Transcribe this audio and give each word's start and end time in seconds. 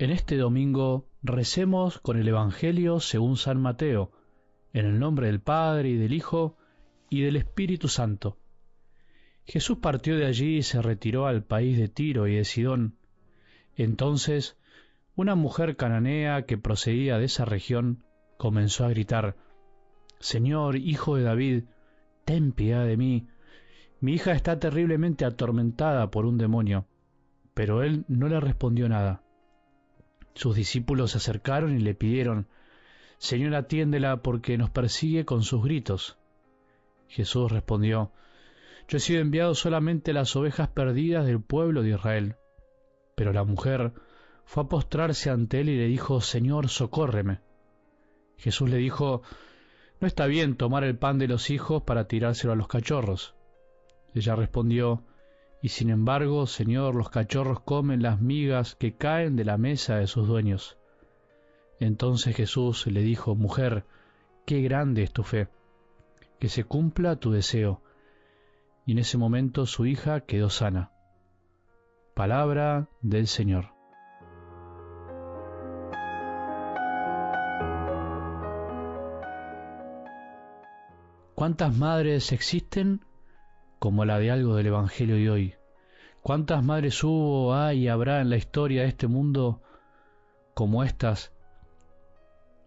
En 0.00 0.10
este 0.10 0.36
domingo 0.36 1.08
recemos 1.24 1.98
con 1.98 2.18
el 2.18 2.28
Evangelio 2.28 3.00
según 3.00 3.36
San 3.36 3.60
Mateo, 3.60 4.12
en 4.72 4.86
el 4.86 5.00
nombre 5.00 5.26
del 5.26 5.40
Padre 5.40 5.88
y 5.88 5.96
del 5.96 6.12
Hijo 6.12 6.56
y 7.10 7.22
del 7.22 7.34
Espíritu 7.34 7.88
Santo. 7.88 8.38
Jesús 9.44 9.78
partió 9.78 10.16
de 10.16 10.26
allí 10.26 10.58
y 10.58 10.62
se 10.62 10.80
retiró 10.82 11.26
al 11.26 11.42
país 11.42 11.76
de 11.76 11.88
Tiro 11.88 12.28
y 12.28 12.36
de 12.36 12.44
Sidón. 12.44 12.96
Entonces 13.74 14.56
una 15.16 15.34
mujer 15.34 15.74
cananea 15.74 16.42
que 16.42 16.58
procedía 16.58 17.18
de 17.18 17.24
esa 17.24 17.44
región 17.44 18.04
comenzó 18.36 18.84
a 18.84 18.90
gritar, 18.90 19.34
Señor, 20.20 20.76
hijo 20.76 21.16
de 21.16 21.24
David, 21.24 21.64
ten 22.24 22.52
piedad 22.52 22.86
de 22.86 22.96
mí. 22.96 23.26
Mi 23.98 24.12
hija 24.12 24.30
está 24.30 24.60
terriblemente 24.60 25.24
atormentada 25.24 26.08
por 26.12 26.24
un 26.24 26.38
demonio. 26.38 26.86
Pero 27.52 27.82
él 27.82 28.04
no 28.06 28.28
le 28.28 28.38
respondió 28.38 28.88
nada. 28.88 29.24
Sus 30.38 30.54
discípulos 30.54 31.10
se 31.10 31.18
acercaron 31.18 31.76
y 31.76 31.80
le 31.80 31.96
pidieron, 31.96 32.46
Señor, 33.16 33.56
atiéndela 33.56 34.22
porque 34.22 34.56
nos 34.56 34.70
persigue 34.70 35.24
con 35.24 35.42
sus 35.42 35.64
gritos. 35.64 36.16
Jesús 37.08 37.50
respondió, 37.50 38.12
Yo 38.86 38.98
he 38.98 39.00
sido 39.00 39.20
enviado 39.20 39.56
solamente 39.56 40.12
a 40.12 40.14
las 40.14 40.36
ovejas 40.36 40.68
perdidas 40.68 41.26
del 41.26 41.40
pueblo 41.40 41.82
de 41.82 41.90
Israel. 41.90 42.36
Pero 43.16 43.32
la 43.32 43.42
mujer 43.42 43.94
fue 44.44 44.62
a 44.62 44.68
postrarse 44.68 45.28
ante 45.28 45.58
él 45.58 45.70
y 45.70 45.76
le 45.76 45.88
dijo, 45.88 46.20
Señor, 46.20 46.68
socórreme. 46.68 47.40
Jesús 48.36 48.70
le 48.70 48.76
dijo, 48.76 49.22
No 49.98 50.06
está 50.06 50.26
bien 50.26 50.54
tomar 50.54 50.84
el 50.84 50.96
pan 50.96 51.18
de 51.18 51.26
los 51.26 51.50
hijos 51.50 51.82
para 51.82 52.06
tirárselo 52.06 52.52
a 52.52 52.56
los 52.56 52.68
cachorros. 52.68 53.34
Ella 54.14 54.36
respondió, 54.36 55.02
y 55.60 55.70
sin 55.70 55.90
embargo, 55.90 56.46
Señor, 56.46 56.94
los 56.94 57.10
cachorros 57.10 57.60
comen 57.60 58.02
las 58.02 58.20
migas 58.20 58.76
que 58.76 58.94
caen 58.94 59.34
de 59.36 59.44
la 59.44 59.58
mesa 59.58 59.96
de 59.96 60.06
sus 60.06 60.28
dueños. 60.28 60.78
Entonces 61.80 62.36
Jesús 62.36 62.86
le 62.86 63.02
dijo, 63.02 63.34
Mujer, 63.34 63.84
qué 64.46 64.62
grande 64.62 65.02
es 65.02 65.12
tu 65.12 65.24
fe, 65.24 65.48
que 66.38 66.48
se 66.48 66.64
cumpla 66.64 67.16
tu 67.16 67.32
deseo. 67.32 67.82
Y 68.86 68.92
en 68.92 68.98
ese 68.98 69.18
momento 69.18 69.66
su 69.66 69.84
hija 69.86 70.20
quedó 70.20 70.48
sana. 70.48 70.92
Palabra 72.14 72.88
del 73.02 73.26
Señor. 73.26 73.72
¿Cuántas 81.34 81.76
madres 81.76 82.32
existen 82.32 83.04
como 83.78 84.04
la 84.04 84.18
de 84.18 84.30
algo 84.30 84.56
del 84.56 84.66
Evangelio 84.66 85.16
de 85.16 85.30
hoy. 85.30 85.54
¿Cuántas 86.22 86.62
madres 86.62 87.02
hubo, 87.04 87.54
hay 87.54 87.84
y 87.84 87.88
habrá 87.88 88.20
en 88.20 88.30
la 88.30 88.36
historia 88.36 88.82
de 88.82 88.88
este 88.88 89.06
mundo 89.06 89.62
como 90.54 90.82
estas 90.82 91.32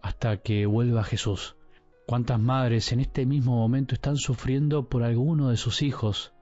hasta 0.01 0.37
que 0.37 0.65
vuelva 0.65 1.03
Jesús? 1.03 1.55
¿Cuántas 2.07 2.39
madres 2.39 2.91
en 2.91 2.99
este 2.99 3.25
mismo 3.25 3.55
momento 3.55 3.93
están 3.93 4.17
sufriendo 4.17 4.89
por 4.89 5.03
alguno 5.03 5.49
de 5.49 5.57
sus 5.57 5.81
hijos, 5.81 6.33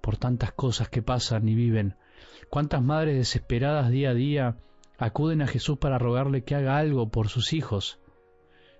por 0.00 0.16
tantas 0.16 0.52
cosas 0.52 0.88
que 0.88 1.02
pasan 1.02 1.48
y 1.48 1.54
viven? 1.54 1.96
¿Cuántas 2.48 2.82
madres 2.82 3.16
desesperadas 3.16 3.90
día 3.90 4.10
a 4.10 4.14
día 4.14 4.56
acuden 4.98 5.42
a 5.42 5.46
Jesús 5.46 5.78
para 5.78 5.98
rogarle 5.98 6.44
que 6.44 6.54
haga 6.54 6.78
algo 6.78 7.08
por 7.10 7.28
sus 7.28 7.52
hijos? 7.52 7.98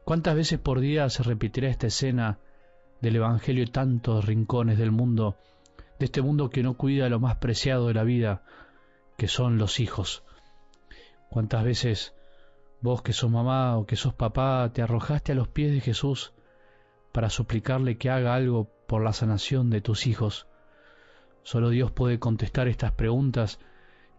¿Cuántas 0.04 0.34
veces 0.34 0.58
por 0.58 0.80
día 0.80 1.08
se 1.10 1.22
repetirá 1.22 1.68
esta 1.68 1.88
escena 1.88 2.38
del 3.02 3.16
Evangelio 3.16 3.66
tantos 3.66 4.24
rincones 4.24 4.78
del 4.78 4.92
mundo, 4.92 5.36
de 5.98 6.06
este 6.06 6.22
mundo 6.22 6.50
que 6.50 6.62
no 6.62 6.74
cuida 6.74 7.08
lo 7.08 7.18
más 7.18 7.36
preciado 7.36 7.88
de 7.88 7.94
la 7.94 8.04
vida, 8.04 8.44
que 9.18 9.26
son 9.26 9.58
los 9.58 9.80
hijos. 9.80 10.22
¿Cuántas 11.28 11.64
veces 11.64 12.14
vos 12.80 13.02
que 13.02 13.12
sos 13.12 13.30
mamá 13.30 13.76
o 13.76 13.86
que 13.86 13.96
sos 13.96 14.14
papá 14.14 14.70
te 14.72 14.82
arrojaste 14.82 15.32
a 15.32 15.34
los 15.34 15.48
pies 15.48 15.72
de 15.72 15.80
Jesús 15.80 16.32
para 17.10 17.28
suplicarle 17.28 17.98
que 17.98 18.08
haga 18.08 18.34
algo 18.34 18.70
por 18.86 19.02
la 19.02 19.12
sanación 19.12 19.68
de 19.68 19.80
tus 19.80 20.06
hijos? 20.06 20.46
Solo 21.42 21.70
Dios 21.70 21.90
puede 21.90 22.20
contestar 22.20 22.68
estas 22.68 22.92
preguntas 22.92 23.58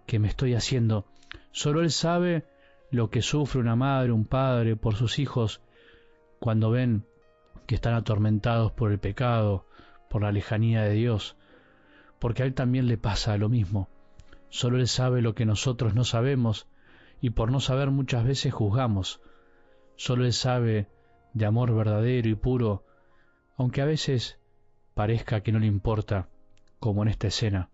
que 0.05 0.19
me 0.19 0.27
estoy 0.27 0.55
haciendo. 0.55 1.05
Solo 1.51 1.81
Él 1.81 1.89
sabe 1.89 2.45
lo 2.91 3.09
que 3.09 3.22
sufre 3.22 3.61
una 3.61 3.77
madre, 3.77 4.11
un 4.11 4.25
padre 4.25 4.75
por 4.75 4.95
sus 4.95 5.19
hijos 5.19 5.61
cuando 6.39 6.69
ven 6.69 7.05
que 7.66 7.75
están 7.75 7.94
atormentados 7.94 8.72
por 8.72 8.91
el 8.91 9.00
pecado, 9.00 9.68
por 10.09 10.22
la 10.22 10.31
lejanía 10.31 10.84
de 10.84 10.94
Dios, 10.94 11.38
porque 12.19 12.44
a 12.44 12.46
Él 12.46 12.53
también 12.53 12.88
le 12.88 12.97
pasa 12.97 13.38
lo 13.38 13.50
mismo. 13.50 13.90
Solo 14.50 14.78
Él 14.78 14.88
sabe 14.88 15.22
lo 15.22 15.34
que 15.34 15.46
nosotros 15.46 15.96
no 15.96 16.03
sabemos 16.03 16.68
y 17.19 17.31
por 17.31 17.52
no 17.52 17.59
saber 17.59 17.90
muchas 17.90 18.23
veces 18.23 18.53
juzgamos. 18.53 19.22
Solo 19.96 20.25
Él 20.25 20.34
sabe 20.34 20.88
de 21.34 21.46
amor 21.46 21.73
verdadero 21.73 22.29
y 22.29 22.35
puro, 22.35 22.85
aunque 23.57 23.81
a 23.81 23.85
veces 23.85 24.40
parezca 24.94 25.41
que 25.41 25.52
no 25.52 25.59
le 25.59 25.66
importa, 25.66 26.29
como 26.79 27.03
en 27.03 27.09
esta 27.09 27.28
escena. 27.28 27.69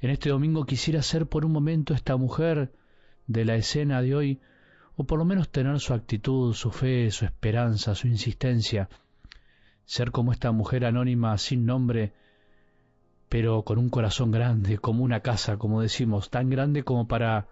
En 0.00 0.10
este 0.10 0.30
domingo 0.30 0.64
quisiera 0.64 1.02
ser 1.02 1.26
por 1.26 1.44
un 1.44 1.52
momento 1.52 1.94
esta 1.94 2.16
mujer 2.16 2.72
de 3.26 3.44
la 3.44 3.56
escena 3.56 4.02
de 4.02 4.14
hoy, 4.14 4.40
o 4.96 5.04
por 5.04 5.18
lo 5.18 5.24
menos 5.24 5.50
tener 5.50 5.78
su 5.80 5.92
actitud, 5.92 6.54
su 6.54 6.70
fe, 6.70 7.10
su 7.10 7.24
esperanza, 7.24 7.94
su 7.94 8.06
insistencia, 8.08 8.88
ser 9.86 10.10
como 10.10 10.32
esta 10.32 10.52
mujer 10.52 10.84
anónima 10.84 11.38
sin 11.38 11.64
nombre, 11.64 12.12
pero 13.28 13.62
con 13.62 13.78
un 13.78 13.88
corazón 13.88 14.30
grande, 14.30 14.78
como 14.78 15.04
una 15.04 15.20
casa, 15.20 15.56
como 15.56 15.80
decimos, 15.80 16.28
tan 16.28 16.50
grande 16.50 16.82
como 16.82 17.08
para 17.08 17.48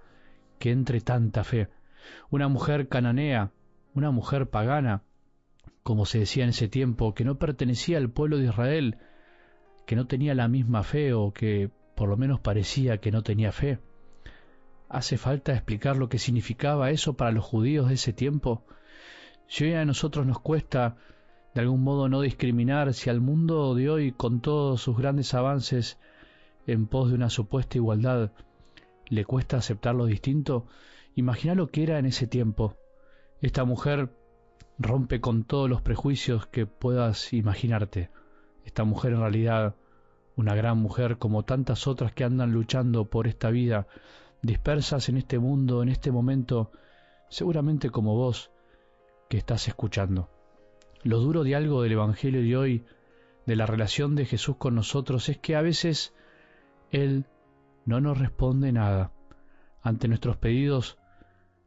que 0.59 0.73
entre 0.73 1.01
tanta 1.01 1.45
fe. 1.45 1.69
Una 2.31 2.49
mujer 2.49 2.89
cananea, 2.89 3.53
una 3.95 4.11
mujer 4.11 4.51
pagana, 4.51 5.03
como 5.83 6.07
se 6.07 6.19
decía 6.19 6.45
en 6.45 6.51
ese 6.51 6.69
tiempo, 6.69 7.15
que 7.15 7.25
no 7.25 7.39
pertenecía 7.39 7.99
al 7.99 8.11
pueblo 8.11 8.39
de 8.39 8.47
Israel, 8.47 8.99
que 9.87 9.97
no 9.97 10.07
tenía 10.07 10.35
la 10.35 10.49
misma 10.49 10.83
fe 10.83 11.13
o 11.13 11.33
que 11.33 11.71
por 11.95 12.09
lo 12.09 12.17
menos 12.17 12.41
parecía 12.41 12.99
que 12.99 13.13
no 13.13 13.23
tenía 13.23 13.53
fe. 13.53 13.79
¿Hace 14.89 15.19
falta 15.19 15.53
explicar 15.53 15.97
lo 15.97 16.09
que 16.09 16.19
significaba 16.19 16.91
eso 16.91 17.15
para 17.15 17.31
los 17.31 17.45
judíos 17.45 17.89
de 17.89 17.95
ese 17.95 18.13
tiempo? 18.13 18.65
Si 19.47 19.65
hoy 19.65 19.75
a 19.75 19.85
nosotros 19.85 20.27
nos 20.27 20.41
cuesta 20.41 20.97
de 21.55 21.61
algún 21.61 21.83
modo 21.83 22.09
no 22.09 22.21
discriminar 22.21 22.93
si 22.95 23.11
al 23.11 23.21
mundo 23.21 23.75
de 23.75 23.89
hoy, 23.89 24.13
con 24.13 24.41
todos 24.41 24.83
sus 24.83 24.97
grandes 24.97 25.35
avances 25.35 25.99
en 26.67 26.87
pos 26.87 27.11
de 27.11 27.15
una 27.15 27.31
supuesta 27.31 27.79
igualdad, 27.79 28.33
le 29.09 29.25
cuesta 29.25 29.59
aceptar 29.59 29.95
lo 29.95 30.07
distinto, 30.07 30.67
imagina 31.15 31.55
lo 31.55 31.69
que 31.69 31.85
era 31.85 31.99
en 31.99 32.07
ese 32.07 32.27
tiempo. 32.27 32.77
Esta 33.41 33.65
mujer 33.65 34.11
rompe 34.79 35.21
con 35.21 35.45
todos 35.45 35.71
los 35.71 35.81
prejuicios 35.81 36.47
que 36.47 36.67
puedas 36.67 37.33
imaginarte. 37.33 38.11
Esta 38.65 38.83
mujer 38.83 39.13
en 39.13 39.21
realidad, 39.21 39.77
una 40.37 40.57
gran 40.57 40.79
mujer 40.79 41.19
como 41.19 41.45
tantas 41.45 41.87
otras 41.87 42.13
que 42.13 42.25
andan 42.25 42.53
luchando 42.53 43.05
por 43.05 43.29
esta 43.29 43.51
vida, 43.51 43.87
dispersas 44.43 45.09
en 45.09 45.19
este 45.19 45.39
mundo, 45.39 45.83
en 45.83 45.89
este 45.89 46.11
momento, 46.11 46.73
seguramente 47.29 47.91
como 47.91 48.17
vos 48.17 48.51
que 49.29 49.37
estás 49.37 49.69
escuchando. 49.69 50.29
Lo 51.05 51.19
duro 51.19 51.45
de 51.45 51.55
algo 51.55 51.83
del 51.83 51.93
Evangelio 51.93 52.41
de 52.41 52.57
hoy, 52.57 52.85
de 53.45 53.57
la 53.57 53.67
relación 53.67 54.15
de 54.15 54.25
Jesús 54.25 54.57
con 54.57 54.75
nosotros, 54.75 55.29
es 55.29 55.37
que 55.37 55.55
a 55.55 55.61
veces 55.61 56.15
Él 56.91 57.27
no 57.85 58.01
nos 58.01 58.19
responde 58.19 58.73
nada. 58.73 59.13
Ante 59.83 60.09
nuestros 60.09 60.39
pedidos 60.39 60.97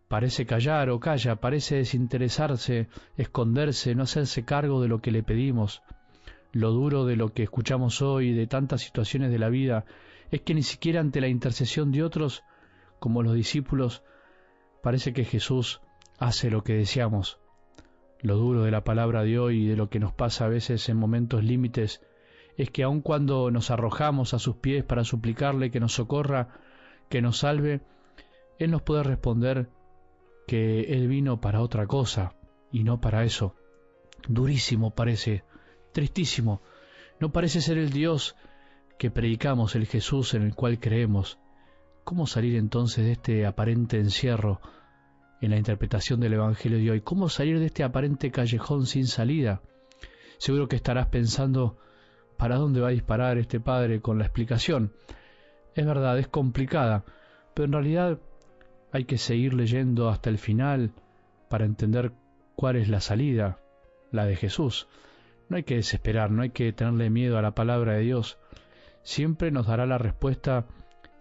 parece 0.07 0.47
callar 0.47 0.89
o 0.89 0.99
calla, 0.99 1.35
parece 1.35 1.75
desinteresarse, 1.75 2.87
esconderse, 3.15 3.93
no 3.93 4.03
hacerse 4.03 4.43
cargo 4.43 4.81
de 4.81 4.87
lo 4.87 5.01
que 5.01 5.11
le 5.11 5.21
pedimos. 5.21 5.83
Lo 6.51 6.71
duro 6.71 7.05
de 7.05 7.15
lo 7.15 7.31
que 7.31 7.43
escuchamos 7.43 8.01
hoy, 8.01 8.33
de 8.33 8.47
tantas 8.47 8.81
situaciones 8.81 9.29
de 9.29 9.37
la 9.37 9.49
vida, 9.49 9.85
es 10.31 10.41
que 10.41 10.55
ni 10.55 10.63
siquiera 10.63 10.99
ante 10.99 11.21
la 11.21 11.27
intercesión 11.27 11.91
de 11.91 12.01
otros, 12.01 12.43
como 12.97 13.21
los 13.21 13.35
discípulos, 13.35 14.01
parece 14.81 15.13
que 15.13 15.25
Jesús 15.25 15.79
hace 16.17 16.49
lo 16.49 16.63
que 16.63 16.73
deseamos. 16.73 17.39
Lo 18.21 18.35
duro 18.35 18.63
de 18.63 18.71
la 18.71 18.83
palabra 18.83 19.23
de 19.23 19.37
hoy 19.37 19.63
y 19.63 19.67
de 19.67 19.75
lo 19.75 19.89
que 19.89 19.99
nos 19.99 20.13
pasa 20.13 20.45
a 20.45 20.49
veces 20.49 20.89
en 20.89 20.97
momentos 20.97 21.43
límites 21.43 22.01
es 22.57 22.71
que 22.71 22.83
aun 22.83 23.01
cuando 23.01 23.51
nos 23.51 23.69
arrojamos 23.69 24.33
a 24.33 24.39
sus 24.39 24.55
pies 24.55 24.83
para 24.83 25.03
suplicarle 25.03 25.69
que 25.69 25.79
nos 25.79 25.93
socorra, 25.93 26.59
que 27.09 27.21
nos 27.21 27.39
salve, 27.39 27.81
Él 28.57 28.71
nos 28.71 28.81
puede 28.81 29.03
responder 29.03 29.69
que 30.47 30.93
Él 30.93 31.07
vino 31.07 31.39
para 31.39 31.61
otra 31.61 31.85
cosa 31.85 32.33
y 32.71 32.83
no 32.83 32.99
para 32.99 33.23
eso. 33.23 33.55
Durísimo 34.27 34.91
parece, 34.91 35.43
tristísimo. 35.91 36.61
No 37.19 37.31
parece 37.31 37.61
ser 37.61 37.77
el 37.77 37.91
Dios 37.91 38.35
que 38.97 39.11
predicamos, 39.11 39.75
el 39.75 39.85
Jesús 39.85 40.33
en 40.33 40.41
el 40.41 40.55
cual 40.55 40.79
creemos. 40.79 41.37
¿Cómo 42.03 42.25
salir 42.25 42.55
entonces 42.55 43.05
de 43.05 43.11
este 43.11 43.45
aparente 43.45 43.99
encierro 43.99 44.59
en 45.41 45.51
la 45.51 45.57
interpretación 45.57 46.19
del 46.19 46.33
Evangelio 46.33 46.77
de 46.77 46.91
hoy. 46.91 47.01
¿Cómo 47.01 47.29
salir 47.29 47.59
de 47.59 47.67
este 47.67 47.83
aparente 47.83 48.31
callejón 48.31 48.85
sin 48.85 49.07
salida? 49.07 49.61
Seguro 50.37 50.67
que 50.67 50.75
estarás 50.75 51.07
pensando, 51.07 51.77
¿para 52.37 52.57
dónde 52.57 52.81
va 52.81 52.89
a 52.89 52.91
disparar 52.91 53.37
este 53.37 53.59
padre 53.59 54.01
con 54.01 54.17
la 54.17 54.25
explicación? 54.25 54.93
Es 55.75 55.85
verdad, 55.85 56.17
es 56.17 56.27
complicada, 56.27 57.03
pero 57.53 57.65
en 57.65 57.73
realidad 57.73 58.19
hay 58.91 59.05
que 59.05 59.17
seguir 59.17 59.53
leyendo 59.53 60.09
hasta 60.09 60.29
el 60.29 60.37
final 60.37 60.91
para 61.49 61.65
entender 61.65 62.11
cuál 62.55 62.75
es 62.75 62.89
la 62.89 62.99
salida, 62.99 63.59
la 64.11 64.25
de 64.25 64.35
Jesús. 64.35 64.87
No 65.49 65.57
hay 65.57 65.63
que 65.63 65.75
desesperar, 65.75 66.31
no 66.31 66.41
hay 66.41 66.49
que 66.49 66.73
tenerle 66.73 67.09
miedo 67.09 67.37
a 67.37 67.41
la 67.41 67.51
palabra 67.51 67.93
de 67.93 68.01
Dios. 68.01 68.37
Siempre 69.03 69.51
nos 69.51 69.67
dará 69.67 69.85
la 69.85 69.97
respuesta 69.97 70.65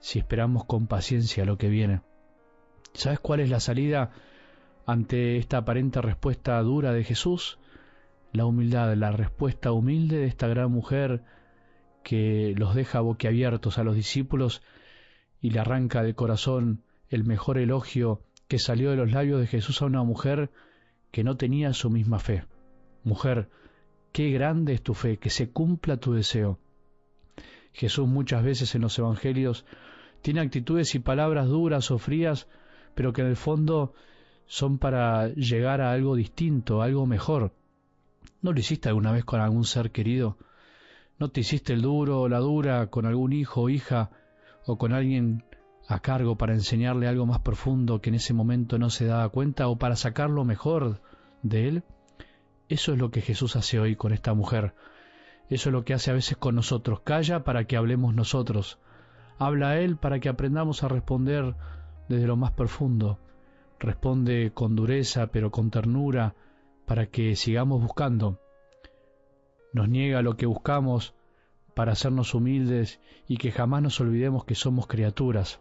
si 0.01 0.19
esperamos 0.19 0.65
con 0.65 0.87
paciencia 0.87 1.45
lo 1.45 1.59
que 1.59 1.69
viene. 1.69 2.01
¿Sabes 2.97 3.21
cuál 3.21 3.41
es 3.41 3.51
la 3.51 3.61
salida 3.61 4.11
ante 4.87 5.37
esta 5.37 5.59
aparente 5.59 6.01
respuesta 6.01 6.61
dura 6.63 6.93
de 6.93 7.05
Jesús? 7.05 7.59
La 8.33 8.47
humildad, 8.47 8.95
la 8.95 9.13
respuesta 9.13 9.71
humilde 9.73 10.17
de 10.17 10.27
esta 10.27 10.49
gran 10.49 10.73
mujer 10.73 11.23
que 12.03 12.55
los 12.57 12.75
deja 12.75 13.01
boquiabiertos 13.01 13.77
a 13.77 13.85
los 13.85 13.97
discípulos 13.97 14.63
y 15.43 15.51
le 15.51 15.61
arranca 15.61 16.03
de 16.03 16.15
corazón 16.15 16.85
el 17.11 17.25
mejor 17.25 17.59
elogio 17.59 18.23
que 18.49 18.59
salió 18.59 18.91
de 18.91 18.97
los 18.97 19.13
labios 19.13 19.41
de 19.41 19.47
Jesús 19.47 19.83
a 19.83 19.87
una 19.87 20.03
mujer 20.03 20.51
que 21.11 21.23
no 21.23 21.37
tenía 21.37 21.75
su 21.75 21.91
misma 21.91 22.19
fe. 22.19 22.45
Mujer, 23.05 23.51
qué 24.13 24.31
grande 24.31 24.73
es 24.73 24.83
tu 24.83 24.95
fe, 24.95 25.19
que 25.19 25.29
se 25.31 25.51
cumpla 25.51 25.99
tu 25.99 26.15
deseo. 26.15 26.59
Jesús 27.73 28.09
muchas 28.09 28.43
veces 28.43 28.75
en 28.75 28.81
los 28.81 28.99
Evangelios 28.99 29.67
tiene 30.23 30.41
actitudes 30.41 30.95
y 30.95 30.99
palabras 30.99 31.49
duras 31.49 31.91
o 31.91 31.99
frías, 31.99 32.49
pero 32.97 33.13
que 33.13 33.21
en 33.21 33.29
el 33.29 33.37
fondo 33.37 33.93
son 34.47 34.79
para 34.79 35.29
llegar 35.29 35.83
a 35.83 35.93
algo 35.93 36.17
distinto, 36.17 36.81
algo 36.81 37.05
mejor. 37.05 37.53
¿No 38.41 38.53
lo 38.53 38.59
hiciste 38.59 38.89
alguna 38.89 39.13
vez 39.13 39.23
con 39.27 39.39
algún 39.39 39.65
ser 39.65 39.91
querido? 39.91 40.39
¿No 41.19 41.29
te 41.29 41.41
hiciste 41.41 41.75
el 41.75 41.83
duro 41.83 42.23
o 42.23 42.29
la 42.29 42.39
dura 42.39 42.87
con 42.87 43.05
algún 43.05 43.35
hijo 43.35 43.63
o 43.63 43.69
hija 43.69 44.11
o 44.65 44.79
con 44.79 44.95
alguien 44.95 45.45
a 45.89 46.01
cargo 46.01 46.37
para 46.37 46.55
enseñarle 46.55 47.07
algo 47.07 47.27
más 47.27 47.41
profundo 47.41 48.01
que 48.01 48.09
en 48.09 48.15
ese 48.15 48.33
momento 48.33 48.79
no 48.79 48.89
se 48.89 49.05
daba 49.05 49.29
cuenta 49.29 49.69
o 49.69 49.77
para 49.77 49.95
sacarlo 49.95 50.47
mejor 50.47 51.03
de 51.43 51.69
él? 51.69 51.83
Eso 52.71 52.95
es 52.95 52.99
lo 52.99 53.11
que 53.11 53.21
Jesús 53.21 53.57
hace 53.57 53.79
hoy 53.79 53.95
con 53.95 54.15
esta 54.15 54.33
mujer. 54.33 54.75
Eso 55.51 55.69
es 55.69 55.73
lo 55.75 55.85
que 55.85 55.93
hace 55.93 56.11
a 56.11 56.15
veces 56.15 56.39
con 56.39 56.55
nosotros. 56.55 57.01
Calla 57.01 57.45
para 57.45 57.67
que 57.67 57.77
hablemos 57.77 58.15
nosotros. 58.15 58.79
Habla 59.39 59.71
a 59.71 59.81
Él 59.81 59.99
para 59.99 60.19
que 60.19 60.31
aprendamos 60.31 60.83
a 60.83 60.89
responder 60.89 61.55
desde 62.09 62.27
lo 62.27 62.37
más 62.37 62.53
profundo. 62.53 63.19
Responde 63.79 64.53
con 64.55 64.75
dureza 64.75 65.27
pero 65.29 65.51
con 65.51 65.71
ternura 65.71 66.35
para 66.87 67.07
que 67.07 67.37
sigamos 67.37 67.83
buscando. 67.83 68.41
Nos 69.73 69.89
niega 69.89 70.23
lo 70.23 70.37
que 70.37 70.47
buscamos 70.47 71.15
para 71.75 71.93
hacernos 71.93 72.33
humildes 72.35 73.01
y 73.29 73.37
que 73.37 73.53
jamás 73.53 73.83
nos 73.83 74.01
olvidemos 74.01 74.45
que 74.45 74.55
somos 74.55 74.87
criaturas. 74.87 75.61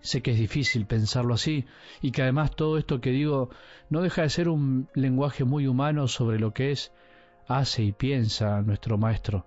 Sé 0.00 0.22
que 0.22 0.30
es 0.30 0.38
difícil 0.38 0.86
pensarlo 0.86 1.34
así 1.34 1.66
y 2.00 2.12
que 2.12 2.22
además 2.22 2.54
todo 2.54 2.78
esto 2.78 3.00
que 3.00 3.10
digo 3.10 3.50
no 3.90 4.02
deja 4.02 4.22
de 4.22 4.30
ser 4.30 4.48
un 4.48 4.88
lenguaje 4.94 5.44
muy 5.44 5.66
humano 5.66 6.08
sobre 6.08 6.38
lo 6.38 6.54
que 6.54 6.70
es, 6.70 6.92
hace 7.48 7.82
y 7.82 7.92
piensa 7.92 8.62
nuestro 8.62 8.98
Maestro. 8.98 9.46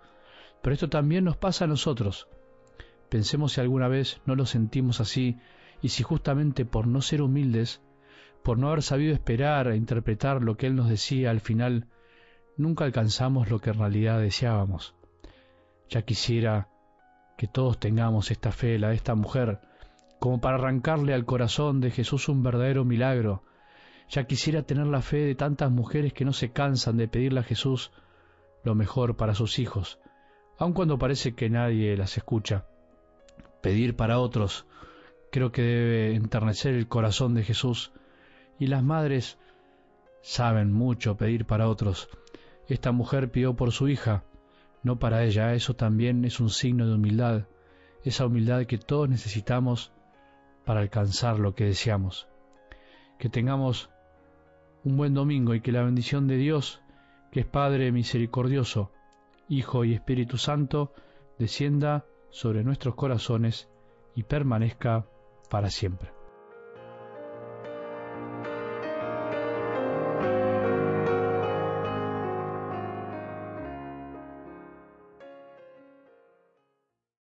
Pero 0.62 0.74
esto 0.74 0.89
también 0.89 1.24
nos 1.24 1.38
pasa 1.38 1.66
a 1.66 1.68
nosotros. 1.68 2.27
Pensemos 3.10 3.54
si 3.54 3.62
alguna 3.62 3.88
vez 3.88 4.21
no 4.25 4.36
lo 4.36 4.45
sentimos 4.45 5.00
así 5.00 5.38
y 5.81 5.89
si 5.89 6.03
justamente 6.03 6.65
por 6.65 6.87
no 6.87 7.01
ser 7.01 7.21
humildes, 7.21 7.81
por 8.43 8.57
no 8.57 8.67
haber 8.67 8.83
sabido 8.83 9.13
esperar 9.13 9.67
e 9.67 9.75
interpretar 9.75 10.41
lo 10.41 10.57
que 10.57 10.67
Él 10.67 10.75
nos 10.75 10.89
decía 10.89 11.29
al 11.29 11.39
final, 11.39 11.87
nunca 12.57 12.85
alcanzamos 12.85 13.49
lo 13.49 13.59
que 13.59 13.71
en 13.71 13.79
realidad 13.79 14.19
deseábamos. 14.19 14.95
Ya 15.89 16.03
quisiera 16.03 16.69
que 17.37 17.47
todos 17.47 17.79
tengamos 17.79 18.31
esta 18.31 18.51
fe, 18.51 18.77
la 18.79 18.89
de 18.89 18.95
esta 18.95 19.15
mujer, 19.15 19.59
como 20.19 20.41
para 20.41 20.57
arrancarle 20.57 21.13
al 21.13 21.25
corazón 21.25 21.79
de 21.79 21.91
Jesús 21.91 22.27
un 22.27 22.43
verdadero 22.43 22.83
milagro. 22.83 23.43
Ya 24.09 24.25
quisiera 24.25 24.63
tener 24.63 24.87
la 24.87 25.01
fe 25.01 25.17
de 25.17 25.35
tantas 25.35 25.71
mujeres 25.71 26.13
que 26.13 26.25
no 26.25 26.33
se 26.33 26.51
cansan 26.51 26.97
de 26.97 27.07
pedirle 27.07 27.39
a 27.39 27.43
Jesús 27.43 27.91
lo 28.63 28.75
mejor 28.75 29.15
para 29.15 29.35
sus 29.35 29.59
hijos, 29.59 29.99
aun 30.57 30.73
cuando 30.73 30.97
parece 30.97 31.33
que 31.33 31.49
nadie 31.49 31.95
las 31.95 32.17
escucha. 32.17 32.65
Pedir 33.61 33.95
para 33.95 34.19
otros 34.19 34.65
creo 35.31 35.51
que 35.51 35.61
debe 35.61 36.15
enternecer 36.15 36.73
el 36.73 36.87
corazón 36.87 37.33
de 37.33 37.43
Jesús, 37.43 37.91
y 38.59 38.67
las 38.67 38.83
madres 38.83 39.37
saben 40.21 40.71
mucho 40.71 41.17
pedir 41.17 41.45
para 41.45 41.69
otros. 41.69 42.09
Esta 42.67 42.91
mujer 42.91 43.31
pidió 43.31 43.55
por 43.55 43.71
su 43.71 43.87
hija, 43.87 44.23
no 44.83 44.99
para 44.99 45.23
ella, 45.23 45.53
eso 45.53 45.75
también 45.75 46.25
es 46.25 46.39
un 46.39 46.49
signo 46.49 46.87
de 46.87 46.95
humildad, 46.95 47.45
esa 48.03 48.25
humildad 48.25 48.65
que 48.65 48.77
todos 48.77 49.09
necesitamos 49.09 49.91
para 50.65 50.81
alcanzar 50.81 51.39
lo 51.39 51.55
que 51.55 51.65
deseamos. 51.65 52.27
Que 53.17 53.29
tengamos 53.29 53.89
un 54.83 54.97
buen 54.97 55.13
domingo 55.13 55.53
y 55.53 55.61
que 55.61 55.71
la 55.71 55.83
bendición 55.83 56.27
de 56.27 56.37
Dios, 56.37 56.81
que 57.31 57.41
es 57.41 57.45
Padre 57.45 57.91
misericordioso, 57.91 58.91
Hijo 59.49 59.83
y 59.83 59.93
Espíritu 59.93 60.37
Santo, 60.37 60.93
descienda 61.37 62.05
sobre 62.29 62.63
nuestros 62.63 62.95
corazones 62.95 63.67
y 64.15 64.23
permanezca 64.23 65.05
para 65.49 65.69
siempre. 65.69 66.19